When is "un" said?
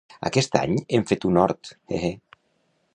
1.31-1.39